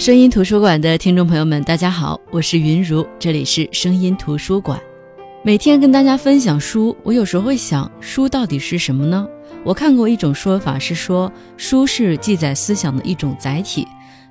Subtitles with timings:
[0.00, 4.80] 声音图书馆的听众朋友们，大家好，我是云如，这里是声音图书馆。
[5.42, 9.28] 每天跟大家分享书，我有时候会想，书到底是什么呢？
[9.62, 13.86] 我看过一种说法是说，书是记载思想的一种载体，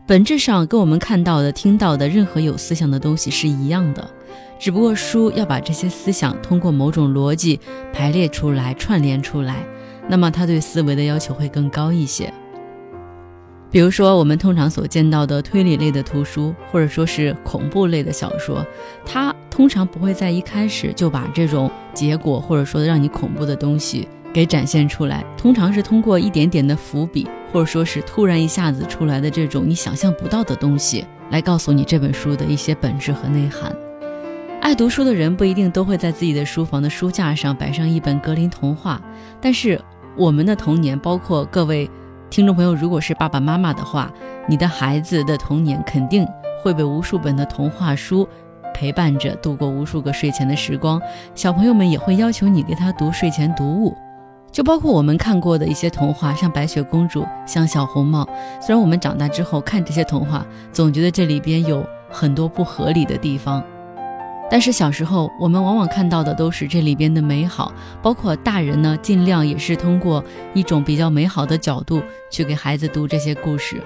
[0.07, 4.10] 本质上跟我们看到的、听到的任何有思想的东西是一样的，
[4.57, 7.60] 只不过书要把这些思想通过某种逻辑
[7.93, 9.64] 排列出来、串联出来，
[10.07, 12.33] 那么它对思维的要求会更高一些。
[13.71, 18.65] 比如说，我们通常所见到的推理类的图书，或者说是恐怖类的小说，
[19.05, 25.24] 它通常不会在一开始就把这种结果，或者说让你恐怖的东西给展现出来。
[25.37, 33.72] 通常是通过一点点的伏笔，或者说是突然一下子出来的这种你想象不到的东西，来告诉你这本书的一些本质和内涵。
[34.61, 38.99] 爱读书的人不一定都会在自己的书房的书架上摆上一本格林童话，
[39.39, 39.80] 但是
[40.17, 41.88] 我们的童年，包括各位。
[42.30, 44.11] 听众朋友，如果是爸爸妈妈的话，
[44.47, 46.27] 你的孩子的童年肯定
[46.61, 48.27] 会被无数本的童话书
[48.72, 51.02] 陪伴着度过无数个睡前的时光。
[51.33, 53.97] 小朋友们也会要求你给他读睡前读物，
[54.52, 58.27] 就包括我们看过的一些童话，像白雪公主，像小红帽。
[58.61, 63.63] 虽然我们长大之后看这些童话，总觉得这里边有很多不合理的地方。
[64.52, 73.81] 但是小时候，我们往往看到的都是这里边的美好，包括大人呢，尽量也是通过一种比较美好的角度去给孩子读这些故事。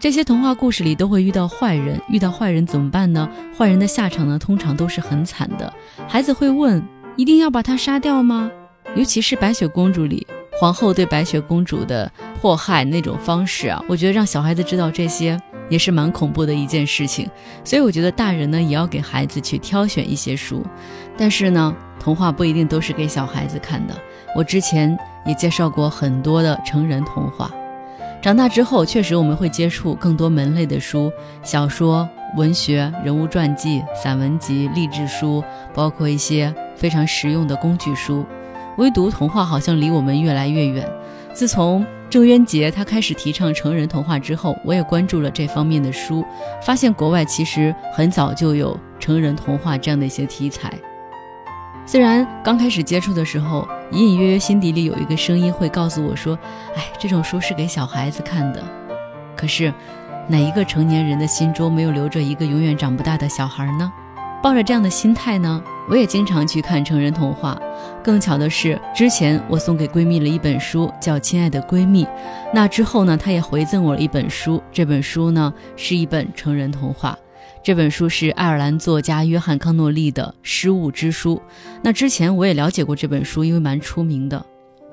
[0.00, 3.28] 这些童话故事里都会遇到坏人，遇到坏人怎么办呢？
[3.56, 5.72] 坏人的下场呢，通常都是很惨的。
[6.08, 6.82] 孩子会问：
[7.14, 8.50] 一定要把他杀掉吗？
[8.96, 10.26] 尤其是白雪公主里，
[10.60, 15.40] 皇后对白雪公主的迫害那种方式啊，我觉得让小孩子知道这些。
[15.72, 17.26] 也是蛮恐怖的一件事情，
[17.64, 20.62] 所以我觉得大人呢也要给孩子去挑选一些书，
[21.16, 23.94] 但是呢，童话不一定都是给小孩子看的。
[24.36, 27.50] 我之前也介绍过很多的成人童话，
[28.20, 31.10] 长大之后确实我们会接触更多门类的书，
[31.42, 32.06] 小说、
[32.36, 38.26] 文学、人物传记、散文集、励志书，包括一些非常实用的工具书，
[38.76, 40.86] 唯独童话好像离我们越来越远。
[41.32, 41.82] 自从
[42.12, 46.22] 郑渊洁他开始提倡成人童话之后，我也关注了这方面的书，
[46.62, 50.70] 发现国外其实很早就有成人童话这样的一些题材。
[51.86, 56.38] 虽然刚开始接触的时候，隐隐约约心底里有一个声音会告诉我说
[56.76, 58.62] ：“哎，这种书是给小孩子看的。”
[59.34, 59.72] 可是，
[60.28, 63.90] 哪一个成年人的心中没有留着一个永远长不大的小孩呢？
[64.42, 67.58] 抱着这样的心态呢，我也经常去看成人童话。
[68.02, 72.04] 更巧的是，之前我送给闺蜜了一本书，叫《亲爱的闺蜜》。
[72.52, 74.62] 那之后呢，她也回赠我了一本书。
[74.72, 77.16] 这本书呢，是一本成人童话。
[77.62, 81.36] 这本书是爱尔兰作家约翰·康诺利的《失物之书》。
[81.82, 84.44] 那之前我也了解过这本书，因为蛮出名的。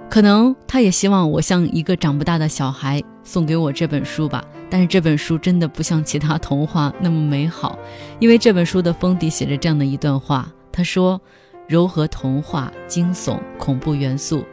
[0.08, 4.44] 可能他也希望我像一个长不大的小孩送给我这本书吧。
[4.70, 7.78] 但是这本书真的不像其他童话那么美好，
[8.20, 11.20] 因为这本书的封底写着这样的一段话：他说，
[11.68, 14.44] 糅合童话、惊悚、恐怖元素，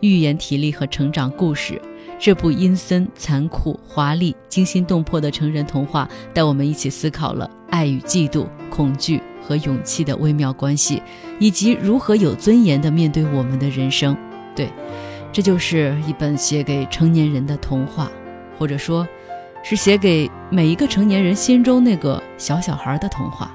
[0.00, 1.80] 寓言体力和成长故事，
[2.18, 11.02] 这部阴森、残酷、华丽、惊心动魄的成人童话，带我们一起思考了爱与嫉妒、恐惧和勇气的微妙关系，
[11.38, 14.16] 以及如何有尊严地面对我们的人生。
[14.56, 14.68] 对，
[15.32, 18.10] 这就是一本写给成年人的童话，
[18.58, 19.06] 或者说。
[19.66, 23.50] 是写给每一个成年人心中那个小小孩的童话。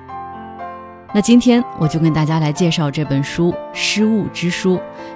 [1.12, 4.76] 那今天我就跟大家来介绍这本书《失物之书》。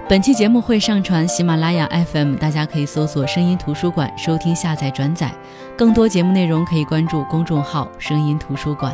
[0.10, 5.32] 本期节目会上传喜马拉雅 FM，大家可以搜索“声音图书馆”收听、下载、转载。
[5.78, 8.92] 更多节目内容可以关注公众号“声音图书馆”。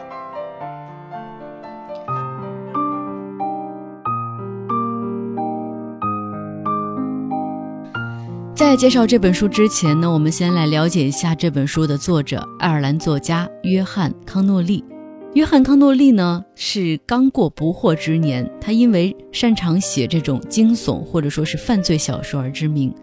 [8.53, 14.83] 在介绍这本书之前呢，我们先来了解一下这本书的作者——爱尔兰作家约翰·康诺利。
[15.39, 22.93] 约翰·康诺利呢是刚过不惑之年，他因为擅长写这种惊悚或者说是犯罪小说而知名。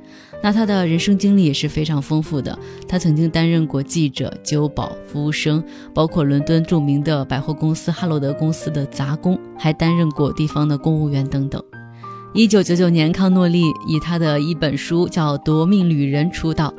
[0.42, 5.64] 那他的人生经历也是非常丰富的，他曾经担任过记者、酒保、服务生，
[5.94, 11.62] 包括伦敦著名的百货公司哈罗德公司的杂工，还担任过地方的公务员等等。
[12.34, 16.74] 一九九九年，康诺利以他的一本书叫《夺命旅人》出道。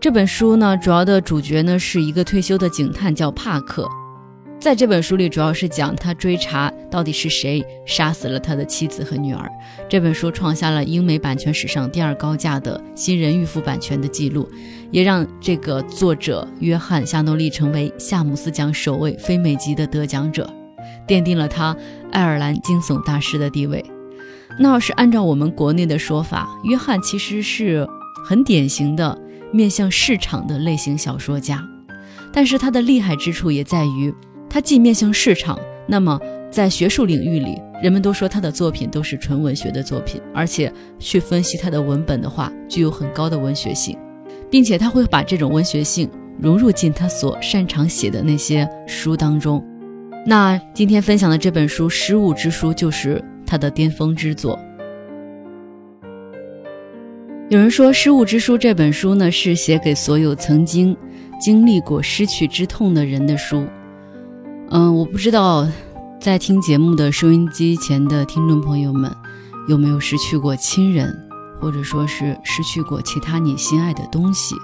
[0.00, 3.88] 这本书呢，主要的主角呢是一个退休的警探，叫帕克。
[4.66, 9.48] 在这本书里，主要是讲他追查到底是谁杀死了他的妻子和女儿。
[9.88, 14.50] 这本书创下了英美版权史上第二高价的新人预付版权的记录，
[14.90, 20.52] 也让这个作者约翰·夏诺利成为夏姆斯奖首位非美籍的得奖者，
[21.06, 21.76] 奠定了他
[22.10, 23.84] 爱尔兰惊悚大师的地位。
[24.58, 27.86] 那要是按照我们国内的说法，约翰其实是
[28.28, 29.16] 很典型的
[29.52, 31.64] 面向市场的类型小说家。
[32.32, 34.12] 但是他的厉害之处也在于，
[34.48, 36.18] 它既面向市场，那么
[36.50, 43.98] 在学术领域里，人们都说他的作品都是纯文学的作品，而且去分析他的文本的话，具有很高的文学性，
[44.50, 46.08] 并且他会把这种文学性
[46.40, 49.62] 融入进他所擅长写的那些书当中。
[50.24, 54.58] 那今天分享的这本书《失物之书》就是他的巅峰之作。
[57.48, 60.96] 有人说，《失物之书》这本书呢，是写给所有曾经
[61.40, 63.64] 经历过失去之痛的人的书。
[64.70, 65.66] 嗯，我不知道
[66.20, 69.14] 在听节目的收音机前的听众朋友们
[69.68, 71.16] 有没有失去过亲人，
[71.60, 74.56] 或者说是失去过其他你心爱的东西。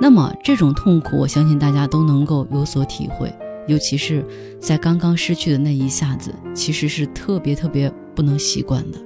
[0.00, 3.32] 那么这种痛苦，我相信大家都能够有所体会，
[3.66, 4.24] 尤其是
[4.60, 8.98] 在刚刚失去的那一下子，其实是特别特别不能习惯的，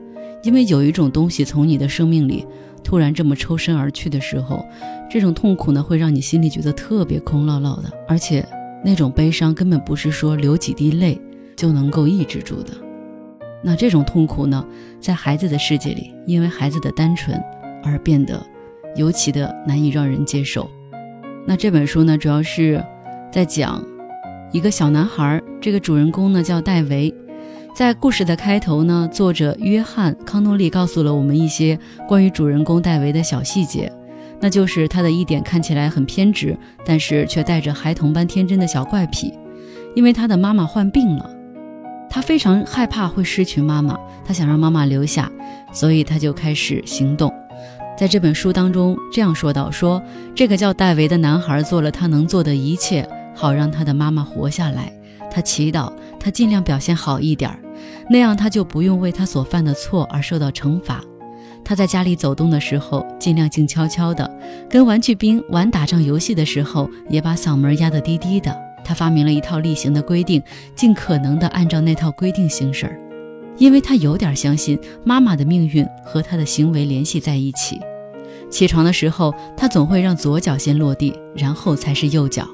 [0.43, 2.47] 因为有一种东西从你的生命里。
[2.85, 4.67] 突然这么抽身而去的时候，
[5.08, 8.44] 这种痛苦呢，会让你心里觉得特别空落落的，而且
[8.84, 11.20] 那种悲伤根本不是说流几滴泪
[11.56, 12.73] 就能够抑制住的。
[13.62, 14.64] 那这种痛苦呢，
[15.00, 17.40] 在孩子的世界里，因为孩子的单纯
[17.84, 18.44] 而变得
[18.96, 20.69] 尤其的难以让人接受。
[21.46, 22.84] 那这本书呢，主要是
[23.31, 23.84] 在讲
[24.50, 27.14] 一个小男孩，这个主人公呢叫戴维。
[27.75, 33.90] 在故事的开头呢，作者约翰·康诺利告诉了我们一些关于主人公戴维的小细节，
[34.43, 39.33] 那就是他的一点看起来很偏执，但是却带着孩童般天真的小怪癖。
[39.94, 41.31] 因为他的妈妈患病了，
[42.11, 45.31] 他非常害怕会失去妈妈，他想让妈妈留下，
[45.73, 47.33] 所以他就开始行动。
[47.97, 50.03] 在这本书当中这样说道：“说
[50.35, 54.93] 这个叫戴维的男孩做了他能做的一切，好让他的妈妈活下来。
[55.31, 57.56] 他祈祷，他尽量表现好一点。”
[58.11, 61.00] 那样他就不用为他所犯的错而受到惩罚。
[61.64, 64.29] 他在家里走动的时候，尽量静悄悄的；
[64.69, 68.55] 跟玩具兵玩打仗游戏的时候，也把嗓门压得低低的。
[68.85, 70.43] 他发明了一套例行的规定，
[70.75, 72.99] 尽可能的按照那套规定行事儿，
[73.56, 77.81] 因为他有点相信妈妈的命运和他的行为联系在一起。
[78.50, 82.47] 起床的时候，他总会让左脚先落地，然后才是右脚。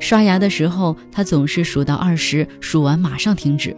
[0.00, 3.76] 刷牙的时候，他总是数到二十，数完马上停止。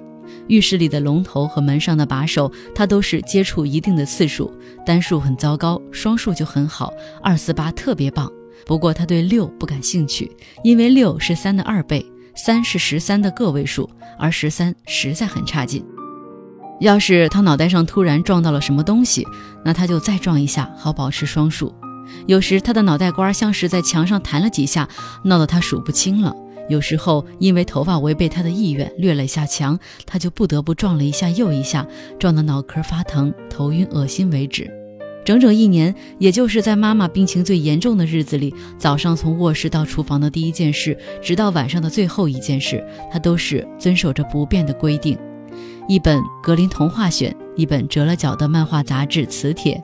[0.49, 4.53] 浴室里的龙头和门上的把手，他都是接触一定的次数，
[4.85, 6.93] 单数很糟糕，双数就很好，
[7.23, 8.31] 二四八特别棒。
[8.65, 10.31] 不过他对六不感兴趣，
[10.63, 13.89] 因为六是三的二倍，三是十三的个位数，
[14.19, 15.85] 而十三实在很差劲。
[16.81, 19.27] 要是他脑袋上突然撞到了什么东西，
[19.65, 21.75] 那他就再撞一下，好保持双数。
[22.27, 24.89] 有时他的脑袋瓜像是在墙上弹了几下，
[25.25, 26.35] 闹得他数不清了。
[26.73, 31.87] 有时候因为头发违背他的意愿掠了一下墙，他就不得不撞了一下又一下，
[32.19, 34.71] 撞得脑壳发疼、头晕、恶心为止。
[35.23, 42.83] 整整一年，也就是在妈妈病情最严重的日子里，早上从卧室到厨房的第一件事，直到晚上的最后一件事，
[43.13, 45.17] 他都是遵守着不变的规定。
[45.89, 49.75] 一本《格林童话选》，一本折了角的漫画杂志《磁铁》。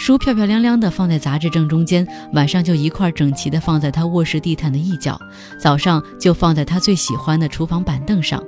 [0.00, 5.20] 书漂漂亮亮的放在杂志正中间，晚上就一块整齐的放在他卧室地毯的一角，
[5.58, 8.42] 早上就放在他最喜欢的厨房板凳上。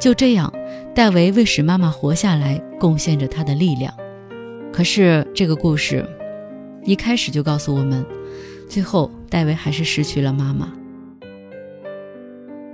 [0.00, 0.50] 就这样，
[0.94, 3.92] 戴维为使妈妈活下来贡献着他的力量。
[4.72, 6.02] 可是这个故事
[6.82, 8.02] 一开始就告诉我们，
[8.66, 10.72] 最后戴维还是失去了妈妈。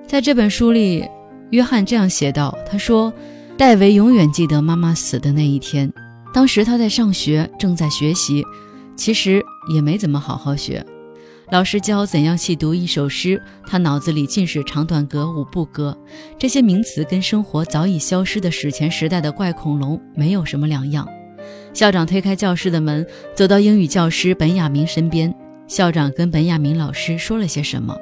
[0.06, 1.04] 在这本书里，
[1.50, 3.12] 约翰这样写道：“他说，
[3.58, 5.92] 戴维永远记得妈妈死的那一天。”
[6.32, 8.44] 当时他在上学，正在学习，
[8.96, 9.42] 其实
[9.74, 10.84] 也没怎么好好学。
[11.50, 15.94] 老师教怎样细读一首诗，他脑子里尽是长短格、五步格，
[16.38, 21.06] 这些名词跟生活早已消失的史前时代的怪恐龙没有什么两样。
[21.74, 25.34] 校长推开教室的门，走到英语教师本雅明身边。
[25.66, 27.94] 校长跟本雅明老师说了些什么？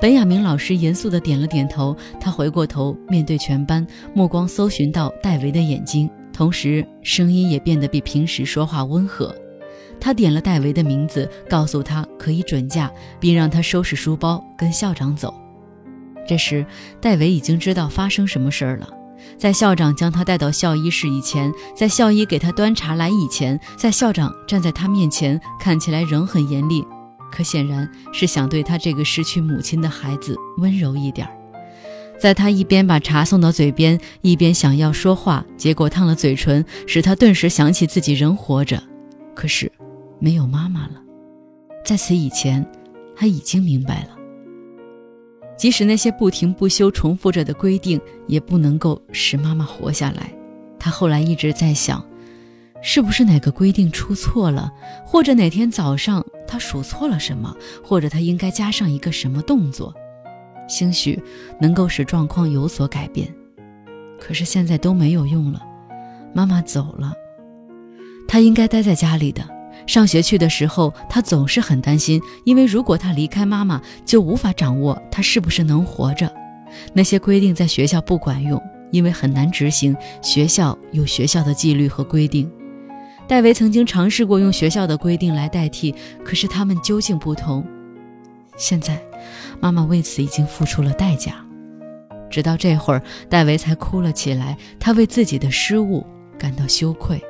[0.00, 1.96] 本雅明老师严肃地点了点头。
[2.20, 3.84] 他回过头，面对全班，
[4.14, 6.08] 目光搜寻到戴维的眼睛。
[6.32, 9.34] 同时，声音也变得比平时说话温和。
[10.00, 15.32] 他点了戴维的名字，告诉他可以准假，并让他收拾书包跟校长走。
[16.26, 16.64] 这时，
[17.00, 18.88] 戴维已经知道发生什么事儿了。
[19.38, 26.84] 在校长将他带到校医室以前，在校医给他端茶来以前，在校长站在他面前，看起来仍很严厉，
[27.30, 31.41] 可显然是想对他这个失去母亲的孩子温柔一点儿。
[32.22, 38.80] 在他一边把茶送到嘴边，一边想要说话，结果烫了嘴唇，使他顿时想起自己仍活着，
[39.34, 39.68] 可是
[40.20, 41.02] 没有妈妈了。
[41.84, 42.64] 在此以前，
[43.16, 44.10] 他已经明白了，
[45.56, 50.32] 即使那些不停不休重复着的规定，也不能够使妈妈活下来。
[50.78, 52.06] 他后来一直在想，
[52.80, 54.70] 是不是哪个规定出错了，
[55.04, 57.52] 或者哪天早上他数错了什么，
[57.82, 59.92] 或者他应该加上一个什么动作。
[60.68, 61.20] 兴许
[61.60, 63.28] 能够使状况有所改变。
[64.18, 65.60] 可是现在都没有用了，
[66.32, 67.12] 妈妈走了，
[68.28, 69.42] 他应该待在家里的。
[69.84, 76.32] 上学去的时候，他总是很担心，因为如果他离开妈妈，就无法掌握他是不是能活着。
[76.92, 79.96] 那些规定在学校不管用，因为很难执行。
[80.22, 82.48] 学校有学校的纪律和规定。
[83.26, 87.66] 戴维曾经尝试过用学校的规定来代替，可是他们究竟不同。
[88.56, 89.02] 现在，
[89.60, 91.34] 妈妈为此已经付出了代价。
[92.30, 94.56] 直到这会儿，戴维才哭了起来。
[94.80, 96.06] 他为自己的失误
[96.38, 97.22] 感到羞愧。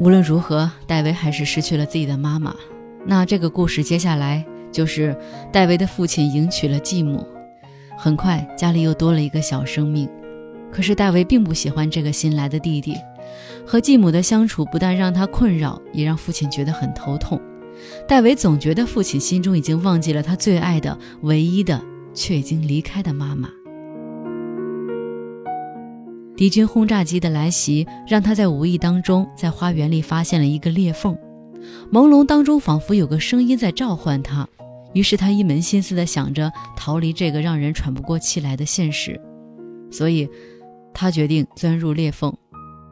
[0.00, 2.52] 无论如何，戴维还是失去了自己的妈妈。
[3.06, 5.16] 那这个故事接下来就是
[5.52, 7.24] 戴维的父亲迎娶了继母，
[7.96, 10.08] 很快家里又多了一个小生命。
[10.72, 12.96] 可是戴维并不喜欢这个新来的弟弟，
[13.64, 17.40] 和继母的相处不但让他困扰，也让父亲觉得很头痛。
[18.06, 21.80] 戴维总觉得父亲心中已经忘记了他最爱的、唯一的，
[22.12, 23.48] 却已经离开的妈妈。
[26.36, 31.16] 敌军轰炸机的来袭，让他在无意当中在花园里发现了一个裂缝，
[31.92, 34.46] 朦胧当中仿佛有个声音在召唤他。
[34.94, 39.20] 于是他一门心思地想着逃离这个让人喘不过气来的现实，
[39.90, 40.28] 所以，
[40.92, 42.32] 他决定钻入裂缝，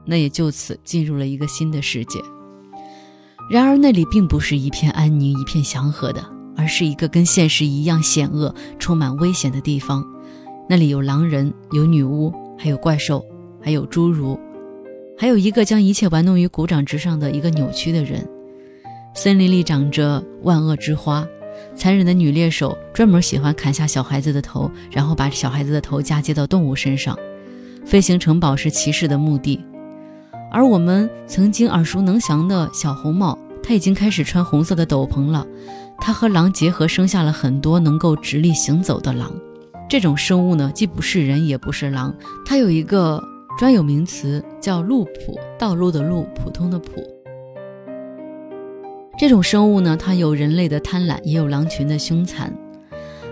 [0.05, 2.19] 那也就此进入了一个新的世界。
[3.53, 6.25] 然而那里并不是一片安宁、一片祥和的，
[6.57, 10.03] 而是一个跟现实一样险恶、充满危险的地方。
[10.67, 13.23] 那里有狼人，有女巫，还有怪兽。
[13.61, 14.41] 还有侏儒，
[15.19, 18.27] 还有一个将一切玩弄于股掌之上的一个扭曲的人。
[19.15, 21.25] 森林里长着万恶之花，
[21.77, 27.15] 残忍的女猎手专门喜欢砍下小孩子的头，然后把小孩子的头嫁接到动物身上。
[27.85, 29.61] 飞行城堡是骑士的墓地，
[30.51, 35.47] 而我们曾经耳熟能详的小红帽，他已经开始穿红色的斗篷了。
[35.99, 39.33] 他和狼结合，生下了很多能够直立行走的狼。
[39.89, 42.15] 这种生物呢，既不是人，也不是狼，
[42.45, 43.23] 它有一个。
[43.59, 46.91] 专有名词叫路普，道路的路，普通的普。
[49.19, 52.51] 这种生物呢，它有人类的贪婪，也有狼群的凶残。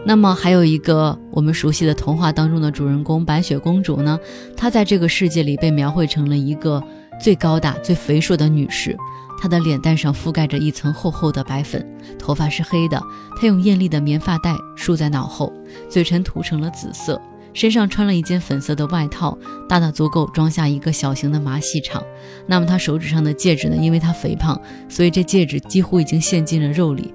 [0.04, 4.20] 那么还有一个我们熟悉的童话当中的主人公白雪公主呢，
[4.54, 6.84] 她在这个世界里被描绘成了一个
[7.18, 8.94] 最高大、最肥硕的女士。
[9.40, 11.84] 她的脸蛋上覆盖着一层厚厚的白粉，
[12.18, 13.02] 头发是黑的。
[13.36, 15.50] 她用艳丽的棉发带束在脑后，
[15.88, 17.20] 嘴唇涂成了紫色。
[17.52, 19.36] 身上穿了一件粉色的外套，
[19.68, 22.00] 大大足够装下一个小型的马戏场。
[22.46, 23.74] 那么他手指上的戒指呢？
[23.74, 27.12] 因为他肥胖，所以这戒指几乎已经陷进了肉里。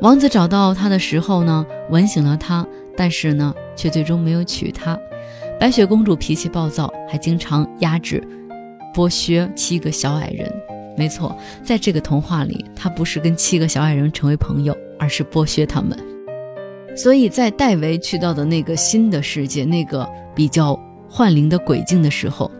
[0.00, 4.98] 王子找到他的时候呢，吻醒了他，但是呢，却最终没有娶她。
[5.60, 8.20] 白雪公主脾气暴躁，还经常压制、
[8.92, 10.52] 剥削七个小矮人。
[10.96, 15.98] 没错，在这个童话里，他不是跟七个小矮人成为朋友，而是剥削他们。
[16.96, 22.50] 所以在戴维去到的那个新的世界，那个比较幻灵的鬼境的时候，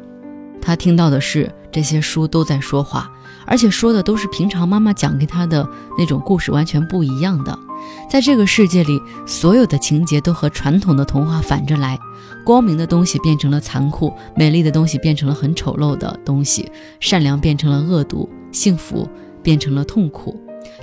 [0.61, 3.09] 他听到的是这些书都在说话，
[3.47, 5.65] 而且说的都是平常妈妈讲给他的
[5.97, 7.57] 那种故事，完全不一样的。
[8.09, 11.99] 在这个世界里，所有的情节都和传统的童话反着来，
[12.45, 19.09] 光明的东西变成了残酷，美丽的东西变成了很丑陋的东西，善良变成了恶毒，幸福
[19.43, 20.39] 变成了痛苦，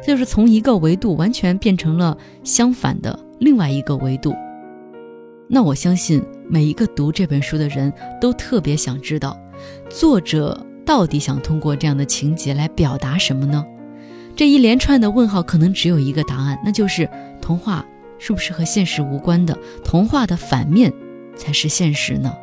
[0.05, 3.17] 就是从一个维度完全变成了相反的。
[3.39, 4.36] 另外一个维度，
[5.48, 9.36] 那我相信每一个读这本书的人都特别想知道，
[9.89, 13.65] 作者到底想通过这样的情节来表达什么呢？
[14.35, 17.07] 这一连串的问号可能只有一个答案，那就是
[17.41, 17.85] 童话
[18.17, 19.57] 是不是和现实无关的？
[19.83, 20.91] 童话的反面
[21.35, 22.35] 才是现实呢？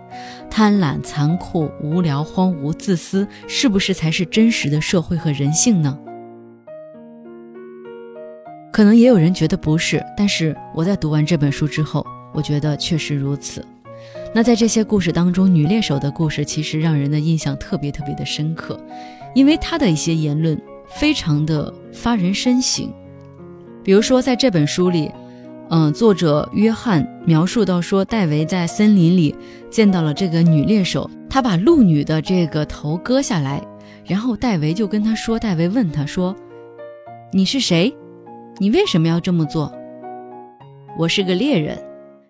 [0.50, 5.99] 贪婪、残酷、无聊、荒芜、自私，是不是才是真实的社会和人性呢？
[8.73, 13.64] 可能也有人觉得不是，但是我在读完这本书之后，我觉得确实如此。
[14.35, 18.78] 那在这些故事当中，女猎手的故事其实让人的印象特别特别的深刻，
[19.35, 22.92] 因为她的一些言论非常的发人深省。
[23.85, 25.11] 比如说，在这本书里，
[25.71, 29.35] 嗯，作者约翰描述到说，戴维在森林里
[29.71, 33.62] 见到了这个女猎手，她把鹿女的这个头割下来，
[34.04, 36.35] 然后戴维就跟她说，戴维问她说
[37.33, 37.95] ：“你是谁？”
[38.61, 39.73] 你为什么要这么做？
[40.99, 41.78] 我是个猎人，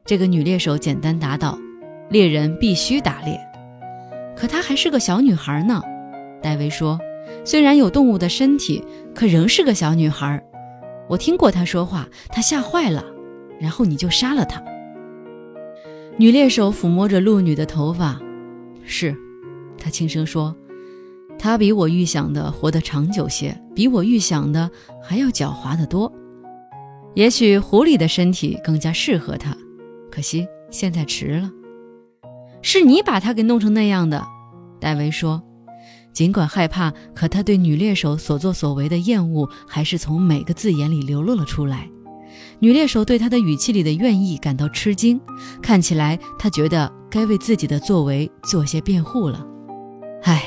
[0.04, 1.58] 这个女猎手简单答道
[2.10, 3.40] ：“猎人必须打猎。”
[4.36, 5.82] 可她还是个小女孩呢。
[6.42, 7.00] 戴维说
[7.44, 10.42] ：“虽然有动物的身体，可仍是个小女孩。
[11.08, 13.04] 我听过她说话，她吓坏了，
[13.60, 14.62] 然后你就杀了她。”
[16.18, 18.20] 女猎手抚摸着鹿女的头发，
[18.84, 19.16] 是，
[19.78, 20.54] 她轻声说。
[21.38, 24.68] 她比我预想的活得长久些，比我预想的
[25.00, 26.12] 还要狡猾得多。
[27.14, 29.56] 也许狐狸的身体更加适合他，
[30.10, 31.50] 可惜现在迟了。
[32.60, 34.26] 是你把他给弄成那样的，
[34.80, 35.40] 戴维说。
[36.12, 41.88] 尽管害怕，可他对女猎手所作所为的厌恶还是从每个字眼里流露了出来。
[42.58, 45.20] 女猎手对他的语气里的怨意感到吃惊，
[45.62, 49.46] 看起来他觉得该为自己的作为做些辩护了。
[50.24, 50.44] 唉，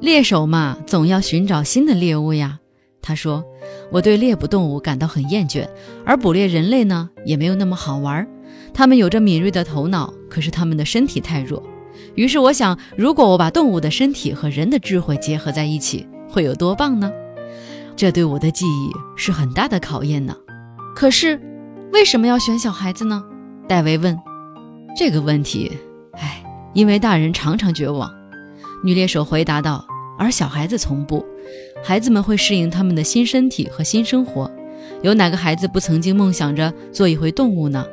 [0.00, 2.58] 猎手嘛，总要寻找新的猎物呀。
[3.00, 3.44] 他说
[3.90, 5.68] ：“我对猎捕动物感到很厌倦，
[6.04, 8.26] 而捕猎人类呢，也没有那么好玩。
[8.74, 11.62] 他们有着敏锐的头脑，可是他们的身体太弱。
[12.14, 17.10] 于是我想，如果我把动物的身体和人的智慧结合在一起，会有多棒呢？
[17.96, 20.36] 这对我的记忆是很大的考验呢。
[20.94, 21.40] 可是，
[21.92, 23.22] 为什么要选小孩子呢？”
[23.68, 24.18] 戴维问。
[24.96, 25.72] 这个问题，
[26.12, 26.42] 唉，
[26.74, 28.12] 因为大人常常绝望。
[28.84, 29.84] 女猎手回答道。
[30.18, 31.24] 而小孩子从不，
[31.82, 34.48] 孩子们会适应他们的新身体和新生活。
[35.02, 37.84] 有哪个孩子不曾经梦想着做一回动物呢？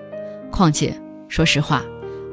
[0.51, 0.93] 况且，
[1.27, 1.83] 说实话，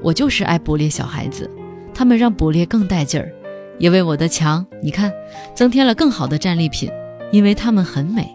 [0.03, 1.49] 我就是爱捕猎小孩子，
[1.97, 3.33] 他们让捕猎更带劲儿，
[3.79, 5.11] 也为我的墙，你看，
[5.55, 6.91] 增添了更好的战利品，
[7.33, 8.29] 因为他们很美。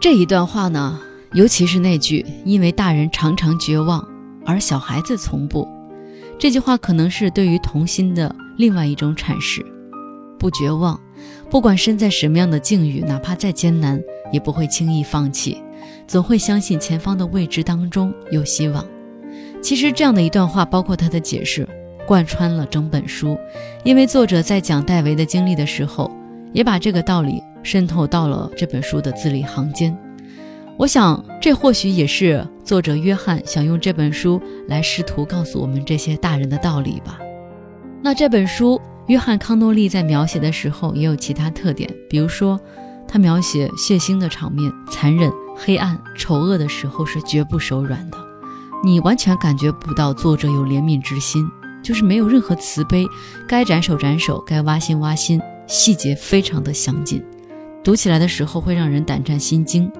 [0.00, 0.98] 这一段话呢，
[1.32, 4.04] 尤其是那句“因为大人常常绝望，
[4.44, 5.64] 而小孩子从不”，
[6.40, 9.64] 这句话可能是对于童心的另外一种阐释。
[10.36, 11.00] 不绝望，
[11.48, 14.02] 不管身在什么样的境遇，哪怕再艰难，
[14.32, 15.56] 也不会轻易放弃，
[16.08, 18.84] 总会相信前方的未知当中有希望。
[19.62, 21.64] 其实这样的一段话，包括他的解释，
[22.08, 23.38] 贯穿了整本书。
[23.84, 26.10] 因为作者在讲戴维的经历的时候，
[26.52, 29.96] 也把这个道理渗透到了这本书的字里行间。
[30.78, 37.18] 我想，这或许也是作者约翰想用这本书来试图告诉我们这些大人的道理吧。
[38.02, 38.80] 那这本书。
[39.08, 42.60] 约翰·康诺利在描写的时候也有其他特点，比如说，
[43.08, 48.18] 他描写血腥的场面、残忍、黑暗、丑恶的时候是绝不手软的，
[48.84, 51.42] 你完全感觉不到作者有怜悯之心，
[51.82, 53.06] 就是没有任何慈悲，
[53.46, 57.22] 该斩首斩首，该挖心挖心，细节非常的详尽，
[57.82, 59.90] 读起来的时候会让人胆战心惊。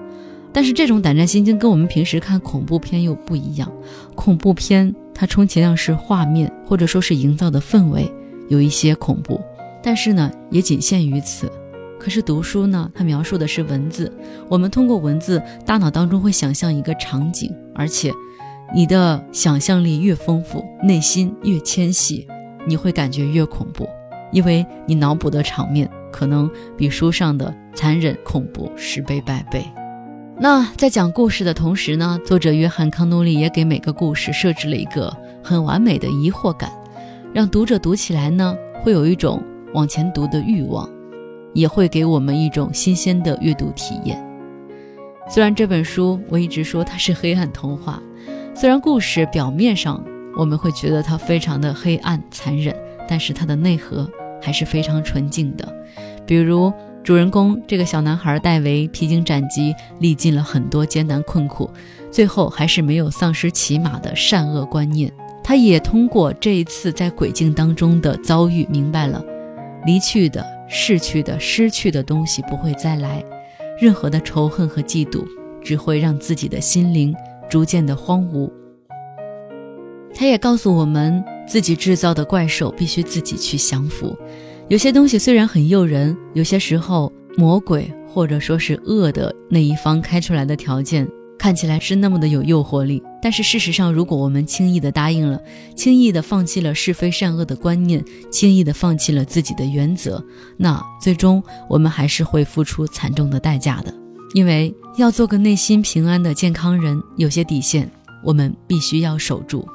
[0.51, 3.71] 但是这种胆战心惊跟我们平时看恐怖片又不一样，
[4.15, 8.11] 恐怖片它充其量是画面或者说是营造的氛围。
[8.47, 9.39] 有一些恐怖，
[9.83, 11.51] 但是呢，也仅限于此。
[11.99, 14.11] 可是读书呢，它描述的是文字，
[14.47, 18.11] 我们通过文字，大脑当中会想象一个场景，而且，
[18.73, 22.27] 你的想象力越丰富，内心越纤细，
[22.67, 23.87] 你会感觉越恐怖，
[24.31, 29.65] 因为你脑补的场面可能比书上的残忍恐怖十倍百倍。
[30.37, 35.11] 那在讲故事的同时呢，作者约翰·康诺利也给每个故事设置了一个
[35.43, 36.71] 很完美的疑惑感。
[37.33, 40.89] 让读者读起来呢，会有一种往前读的欲望，
[41.53, 44.23] 也会给我们一种新鲜的阅读体验。
[45.27, 48.01] 虽然这本书我一直说它是黑暗童话，
[48.53, 50.03] 虽然故事表面上
[50.37, 52.75] 我们会觉得它非常的黑暗残忍，
[53.07, 54.09] 但是它的内核
[54.41, 55.67] 还是非常纯净的。
[56.25, 56.71] 比如
[57.03, 61.69] 主人公这个小男孩戴维，披荆斩棘，历尽了很多艰难困苦，
[62.11, 65.11] 最后还是没有丧失起码的善恶观念。
[65.43, 69.23] 他也通过这一次在鬼境当中的遭遇，明白了，
[69.85, 73.23] 离去的、逝去的、失去的东西不会再来，
[73.79, 75.25] 任何的仇恨和嫉妒
[75.63, 77.15] 只会让自己的心灵
[77.49, 78.49] 逐渐的荒芜。
[80.13, 84.17] 他也告诉我们，自己制造的怪兽必须自己去降服。
[84.67, 91.07] 有些东西虽然很诱人，有些时候魔鬼或者说是恶的那一方开出来的条件。
[91.37, 95.41] 看起来是那么的有诱惑力，但是事实上，如果我们轻易的答应了，
[95.73, 100.21] 轻易的放弃了是非善恶的观念，轻易的放弃了自己的原则，
[100.57, 103.93] 那最终我们还是会付出惨重的代价的。
[104.33, 107.89] 因为要做个内心平安的健康人，有些底线
[108.23, 109.67] 我们必须要守住。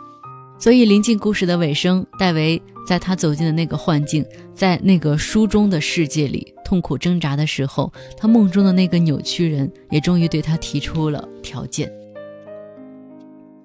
[0.58, 6.52] 所以临近故事的尾声，戴维在他走进的那个幻境，在那个书中的世界里。
[6.64, 11.92] 痛苦挣扎的时候，他梦中的那个扭曲人也终于对他提出了条件。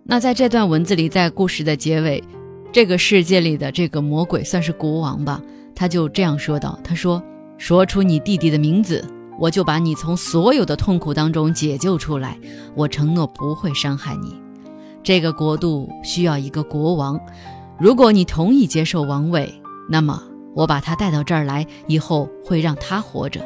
[0.04, 2.22] 那在这段文字里，在故事的结尾，
[2.74, 5.42] 这个世界里的这个魔鬼算是国王吧，
[5.74, 7.24] 他就这样说道：“他说，
[7.58, 9.06] 说出你弟弟的名字，
[9.40, 12.38] 我就把你从所有的痛苦当中解救出来。
[12.76, 14.36] 我承诺不会伤害你。
[15.02, 17.20] 这个国度需要一个国王，
[17.80, 19.52] 如果你同意接受王位，
[19.90, 20.24] 那么。”
[20.56, 23.40] 我把他带到这儿来，以后会让他活着。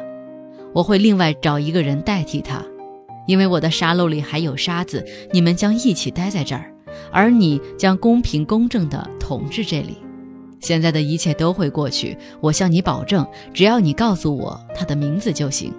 [0.72, 2.60] 我会另外找一个人代替他，
[3.28, 5.04] 因为我的沙漏里还有沙子。
[5.30, 6.72] 你们将一起待在这儿，
[7.12, 9.98] 而你将公平公正地统治这里。
[10.60, 15.72] 现在的一切都会过去，我向你保证，只要你告诉我他的名字就行。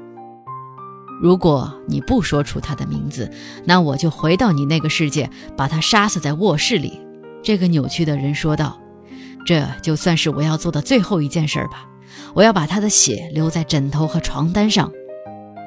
[1.21, 3.31] 如果你不说出他的名字，
[3.63, 6.99] 那我就回到你那个世界，把他杀死在卧室里。”
[7.41, 8.79] 这个扭曲的人说道。
[9.45, 11.87] “这就算是我要做的最后一件事儿吧。
[12.33, 14.91] 我要把他的血留在枕头和床单上。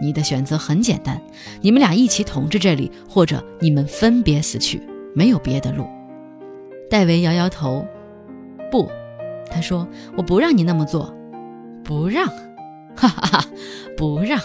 [0.02, 1.20] 你的选择很简单：
[1.60, 4.82] 你们俩一起统治这里，或者你们分别死去，
[5.14, 5.86] 没有别的路。”
[6.90, 7.86] 戴维摇摇头
[8.70, 8.90] ，“不。”
[9.50, 11.14] 他说：“我不让你那么做，
[11.84, 12.26] 不让，
[12.96, 13.44] 哈哈哈，
[13.96, 14.40] 不让。”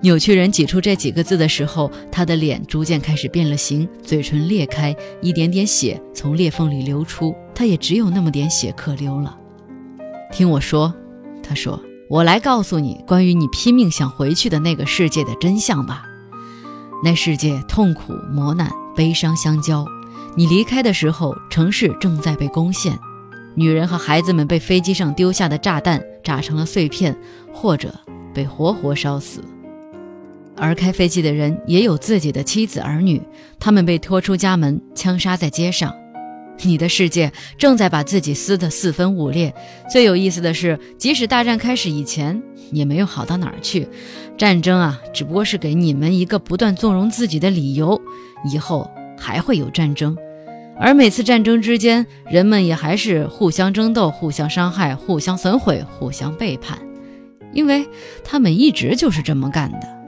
[0.00, 7.34] 扭曲人挤出这几个字的时候，他的脸逐渐开始变了形，嘴唇裂开，一点点血从裂缝里流出。
[7.54, 9.38] 他也只有那么点血可流了。
[10.32, 10.92] 听我说，
[11.42, 16.04] 他说：“我来告诉你关于你拼命想回去的那个世界的真相吧。
[17.04, 19.86] 那世界痛苦、磨难、悲伤相交。
[20.34, 22.98] 你离开的时候，城市正在被攻陷。”
[23.54, 27.14] 女人和孩子们被飞机上丢下的炸弹炸成了碎片，
[27.52, 27.94] 或者
[28.32, 29.44] 被活活烧死。
[30.62, 33.20] 而开飞机的人也有自己的妻子儿女，
[33.58, 35.92] 他们被拖出家门，枪杀在街上。
[36.62, 39.52] 你的世界正在把自己撕得四分五裂。
[39.90, 43.88] 最有意思的是，即使大战开始以前，也没有好到哪儿去。
[44.38, 48.00] 战争啊，只不过是给你们一个不断纵容自己的理由。
[48.48, 50.16] 以后还会有战争。
[50.78, 56.78] 而每次战争之间，人们也还是互相争斗、互相伤害、互相损毁、互相背叛，
[57.52, 57.84] 因为
[58.22, 60.01] 他们一直就是这么干的。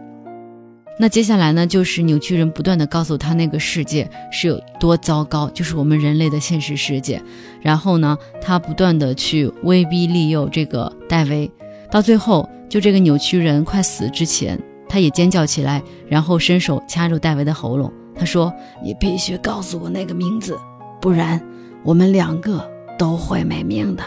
[0.96, 7.20] 那接下来呢，就是扭曲人不断的告诉他那个世界是有多糟糕，就是我们人类的现实世界。
[7.60, 11.50] 然后呢，他不断的去威逼利诱这个戴维，
[11.90, 14.56] 到最后，就这个扭曲人快死之前，
[14.88, 17.92] 他也尖叫起来，然后伸手掐住戴维的喉咙。
[18.14, 20.56] 他说：“你必须告诉我那个名字，
[21.00, 21.42] 不然
[21.82, 22.64] 我们两个
[22.96, 24.04] 都会没命的。”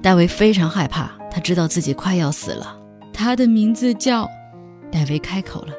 [0.00, 2.74] 戴维非常害怕，他知道自己快要死了。
[3.12, 4.26] 他的名字叫……
[4.90, 5.72] 戴维开口了。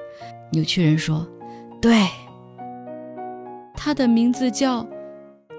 [0.52, 1.28] 扭曲人说
[1.82, 2.08] ：“对，
[3.76, 4.86] 他的名字叫……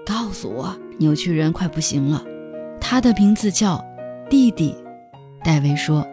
[0.05, 2.23] 告诉我。”扭曲人快不行了。
[2.79, 3.83] 他的名字叫
[4.29, 4.75] 弟弟。
[5.43, 6.05] 戴维说：“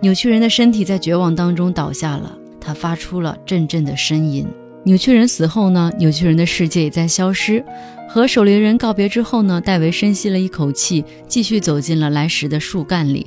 [0.00, 4.46] 扭曲人的身体在绝望当中倒下了，他发出了阵阵的呻吟。”
[4.84, 5.90] 扭曲人死后呢？
[5.98, 7.64] 扭曲人的世界也在消失。
[8.08, 9.60] 和守灵人告别之后呢？
[9.60, 13.26] 戴维深吸了一口气，继续走进了来时的树干里。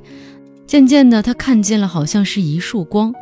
[0.66, 3.14] 渐渐的，他看见了好像是一束光，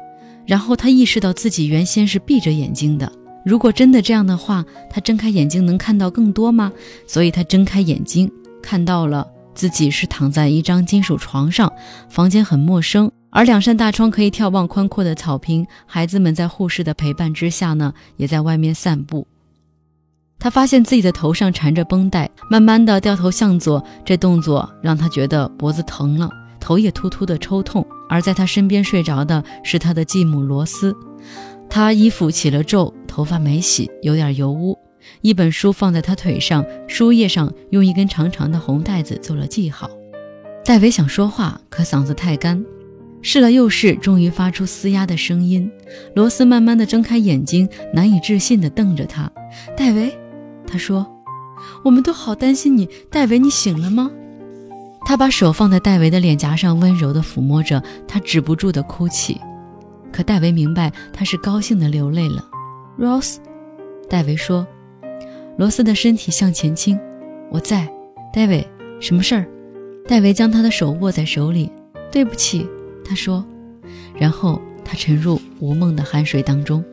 [0.48, 3.12] 然后他意识到自己原先是闭着眼睛的。
[3.46, 6.72] 如果真的这样的话，他睁开眼睛能看到更多吗？
[7.06, 8.32] 所以他睁开眼睛，
[8.62, 11.72] 看到了自己是躺在一张金属床上，
[12.10, 13.12] 房间很陌生。
[13.30, 19.28] 而两扇大窗可以眺望宽阔的草坪，孩子们在护士的陪伴之下呢，也在外面散步。
[20.40, 26.30] 他发现自己的头上缠着绷带，慢慢的掉头向左，这动作让他觉得脖子疼了，
[26.60, 27.86] 头也突突的抽痛。
[28.10, 30.96] 而在他身边睡着的是他的继母罗斯，
[31.70, 34.78] 他衣服起了皱，头发没洗，有点油污。
[35.22, 39.89] 一本书放在他腿上，书页上用一根长长的红带子做了记号。
[40.65, 42.63] 戴维想说话，可嗓子太干。
[43.22, 45.70] 试了又试，终于发出嘶哑的声音。
[46.13, 49.32] 罗斯慢慢的睁开眼睛，难以置信的瞪着他。
[49.76, 50.15] 戴维，
[50.67, 51.08] 他说
[51.84, 54.12] ：“我们都好担心你，戴维，你醒了吗？”
[55.08, 59.39] 他把手放在戴维的脸颊上，温柔的抚摸着，他止不住的哭泣。
[60.12, 62.43] 可戴维明白，他是高兴的流泪了。
[63.00, 63.38] Rose，
[64.10, 64.67] 戴维说。
[65.58, 67.00] 罗斯的身体向前倾。
[67.50, 67.88] 我在，
[68.34, 68.67] 戴维，
[69.00, 69.48] 什么事儿？
[70.10, 71.72] 戴维将他的手握在手里。
[72.12, 72.67] 对不起。
[73.06, 73.46] 他说，
[74.13, 76.84] 然后他沉入无梦的酣睡当中。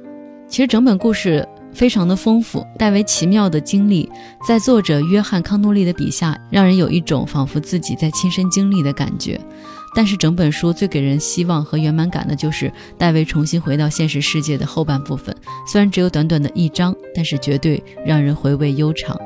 [0.46, 4.08] 其实整本故事非常的丰富，戴维奇妙的经历，
[4.46, 9.38] 在作者约翰康诺利的笔下，让人有一种仿佛自己在亲身经历的感觉。
[9.96, 15.32] 但是整本书最给人希望和圆满感的就是戴维重新回到现实世界的后半部分。
[15.66, 19.16] 虽然只有短短的一章，但是绝对让人回味悠长。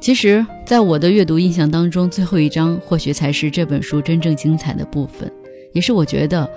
[0.00, 5.30] 其实，在我的阅读印象当中，最后一章或许才是这本书真正精彩的部分，
[5.72, 6.48] 也是我觉得，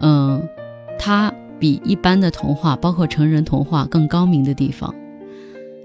[0.00, 0.42] 嗯，
[0.98, 1.32] 它
[1.62, 4.92] 比一般的童话，包括成人童话更高明的地方。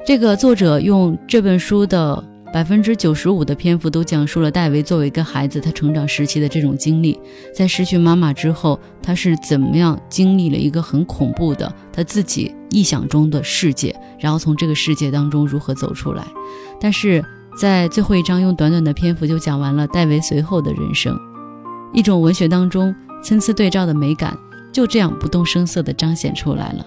[0.03, 2.23] 这个作者用这本书的。
[2.53, 7.19] 百分之九十五的篇幅都讲述了戴维作为一个孩子，他成长时期的这种经历。
[7.53, 16.25] 在失去妈妈之后，他是怎么样经历了一个很恐怖的他自己臆想中的世界，然后从这个世界当中如何走出来。
[16.79, 17.23] 但是
[17.59, 21.19] 在最后一章，用短短的篇幅就讲完了戴维随后的人生，
[21.93, 24.35] 一种文学当中参差对照的美感，
[24.77, 26.85] 就这样不动声色地彰显出来了。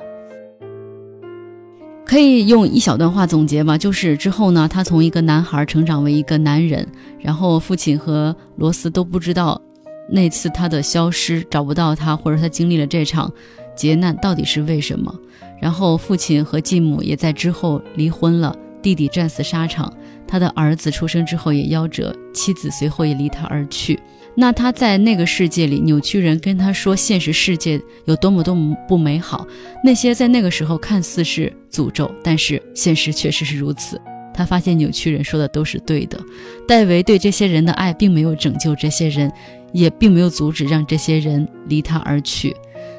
[2.06, 6.86] 可以用一小段话总结吧，就是之后呢，他从一个男孩成长为一个男人，
[7.18, 9.60] 然后父亲和罗斯都不知道
[10.08, 13.28] 那次他的消失找不到他，或者他经历了这场
[13.74, 15.12] 劫难到底是为什么？
[15.60, 19.92] 然后父亲和继母也在之后离婚了，弟弟战死沙场，
[20.28, 23.98] 他的儿子出生之后也夭折，妻子随后也离他而去。
[24.36, 29.46] 那他在那个世界里，扭曲人跟他说现实世界有多么多么不美好，
[29.84, 34.00] 那些在那个时候看似是诅咒，但是现实确实是如此。
[34.32, 36.18] 他发现扭曲人说的都是对的，
[36.66, 39.30] 戴维对这些人的爱并没有拯救这些人，
[39.72, 42.54] 也并没有阻止让这些人离他而去。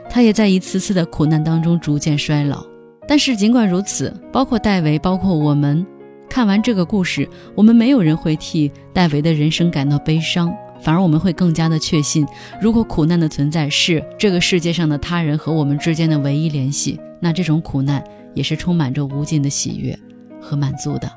[0.10, 2.63] 他也在一次次的苦难当中逐渐衰老。
[3.08, 5.84] 但是尽管如此，包括戴维，包括我们，
[6.30, 10.54] 看完这个故事，我们没有人会替戴维的人生感到悲伤。
[10.82, 12.26] 反而我们会更加的确信，
[12.60, 19.98] 如果苦难的存在是这个世界上的他人和我们之间的唯一联系，那这种苦难也是充满着无尽的喜悦
[20.41, 21.12] 和满足的。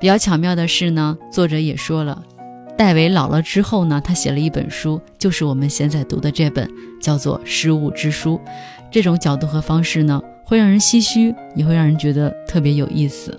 [0.00, 2.22] 比较巧妙的是呢，作者也说了，
[2.76, 8.38] 戴维老了之后呢，他写了一本书，就是我们现在读的这本，叫做《失物之书》。
[8.90, 13.36] 这种角度和方式呢，会让人唏嘘，也会让人觉得特别有意思。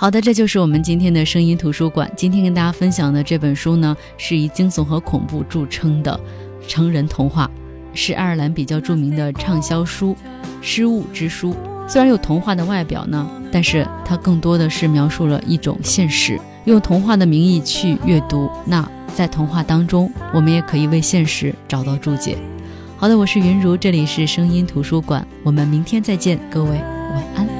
[0.00, 2.08] 好的，这就是我们今天的声音图书馆。
[2.16, 6.18] 今天跟大家分享的这本书呢，是以惊悚和恐怖著称的
[6.68, 7.50] 成人童话，
[7.94, 10.14] 是爱尔兰比较著名的畅销书
[10.62, 11.50] 《失物之书》。
[11.88, 16.38] 虽然有童话的外表呢，但是它更多的是描述了一种现实。
[16.64, 22.38] 用童话的名义去阅读，那在童话当中，我们也可以为现实找到注解。
[22.96, 27.57] 好的，我是云如，这里是声音图书馆，我们明天再见，各位晚安。